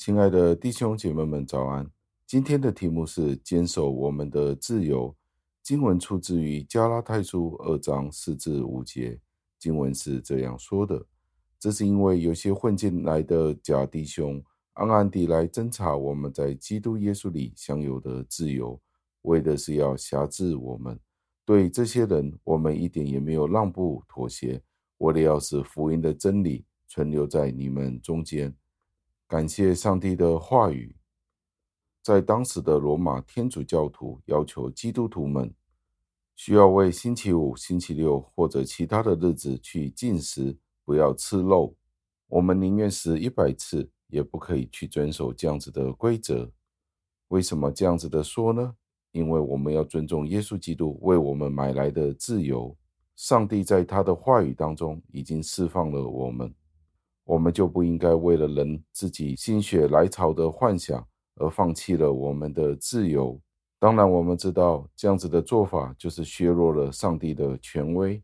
[0.00, 1.86] 亲爱的弟兄姐妹们，早安！
[2.26, 5.14] 今天的题目是坚守我们的自由。
[5.62, 9.20] 经文出自于加拉太书二章四至五节。
[9.58, 11.04] 经文是这样说的：
[11.58, 14.42] 这是因为有些混进来的假弟兄，
[14.72, 18.80] 暗暗地来侦查我们在基督耶稣里享有的自由，
[19.24, 20.98] 为的是要挟制我们。
[21.44, 24.62] 对这些人，我们一点也没有让步妥协，
[24.96, 28.50] 为了要使福音的真理存留在你们中间。
[29.30, 30.96] 感谢上帝的话语。
[32.02, 35.54] 在当时的罗马天主教徒要求基督徒们
[36.34, 41.76] 需要为星期五、星期六或者其他的日子去禁食，不要吃肉。
[42.26, 46.50] 我们宁愿死一百次，也不可以去遵守这样子的规则。
[47.28, 48.74] 为什么这样子的说呢？
[49.12, 52.76] 因为我们要尊重耶稣基督为我们买来的自由，
[53.14, 56.52] 上帝在他的话语当中已经释放了我们，
[57.24, 63.40] 我们就不应该为了人自己心血来潮的幻想而放弃了我们的自由。
[63.78, 68.22] 当然，我们知道这样子的做法就是削弱了上帝的权威，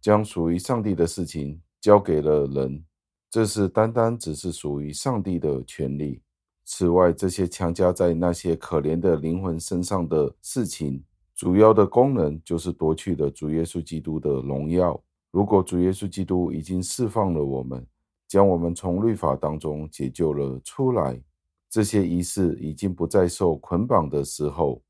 [0.00, 2.84] 将属于上帝的事情交给了人，
[3.30, 6.20] 这是单单只是属于上帝的权利。
[6.64, 11.04] 此外，这些强加在那些可怜的灵魂身上的事情，
[11.36, 15.00] 主要的功能就是夺去了主耶稣基督的荣耀。
[15.30, 17.86] 如果主耶稣基督已经释放了我们，
[18.34, 21.22] 将我们从律法当中解救了出来，
[21.70, 24.82] 这些仪式已经不再受捆绑的时候，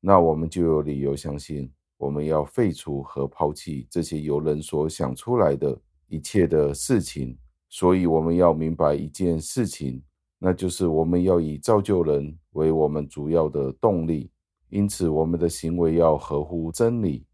[0.00, 7.34] 那我们就有理由相信，我们要废除和抛弃这些由人所想出来的一切的事情。
[7.70, 10.02] 所以，我们要明白一件事情。
[10.38, 14.30] 那就是我们要以造就人为我们主要的动力，
[14.68, 17.24] 因此我们的行为要合乎真理，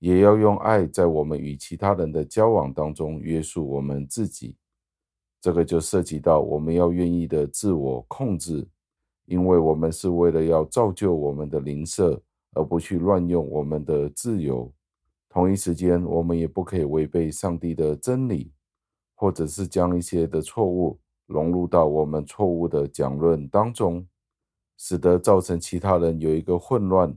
[0.00, 4.54] 也要用爱在我们与其他人的交往当中约束我们自己。
[5.44, 8.66] 这个就涉及到我们要愿意的自我控制，
[9.26, 12.18] 因为我们是为了要造就我们的灵舍，
[12.54, 14.72] 而不去乱用我们的自由。
[15.28, 18.54] 同一时间，我们也不可以违背上帝的真理，
[19.14, 20.98] 或者是将一些的错误。
[21.26, 24.08] 融入到我们错误的讲论当中，
[24.78, 27.14] 使得造成其他人有一个混乱，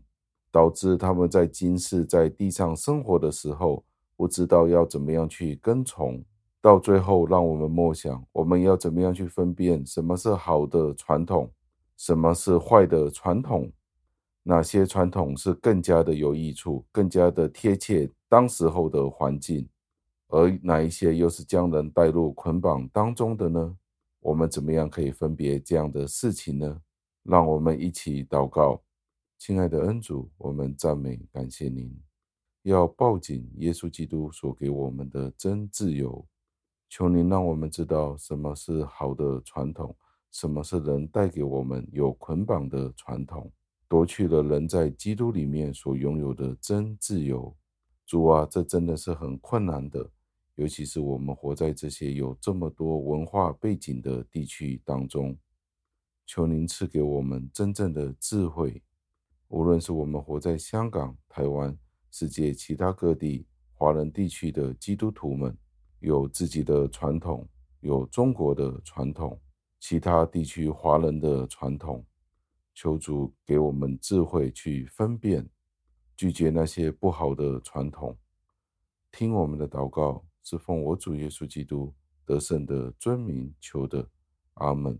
[0.52, 3.86] 导致他们在今世在地上生活的时候，
[4.18, 6.22] 不知道要怎么样去跟从，
[6.68, 11.50] 到最后让我们默想，我们要怎么样去分辨什么是好的传统，
[11.96, 13.72] 什么是坏的传统，
[14.44, 19.66] 哪些传统是更加的有益处，更加的贴切当时候的环境，
[20.28, 23.78] 而哪一些又是将人带入捆绑当中的呢？
[24.20, 26.82] 我们怎么样可以分别这样的事情呢？
[27.24, 28.82] 让我们一起祷告，
[29.38, 31.98] 亲爱的恩主，我们赞美感谢您。
[32.64, 36.28] 要抱紧耶稣基督所给我们的真自由，
[36.90, 39.96] 求您让我们知道什么是好的传统，
[40.32, 43.52] 什么是人带给我们有捆绑的传统，
[43.88, 47.56] 夺去了人在基督里面所拥有的真自由。
[48.06, 50.10] 主啊，这真的是很困难的。
[50.56, 55.38] 尤其是我们活在这些有这么多文化背景的地区当中，
[56.26, 58.82] 求您赐给我们真正的智慧。
[59.50, 61.78] 无论是我们活在香港、台湾、
[62.10, 65.56] 世界其他各地华人地区的基督徒们，
[66.00, 67.48] 有自己的传统，
[67.82, 69.40] 有中国的传统，
[69.80, 72.06] 其他地区华人的传统，
[72.74, 75.50] 求主给我们智慧去分辨，
[76.16, 78.18] 拒绝那些不好的传统。
[79.12, 80.24] 听我们的祷告。
[80.50, 81.94] 是奉我主耶稣基督
[82.24, 84.10] 得胜的尊名求的，
[84.54, 84.98] 阿门。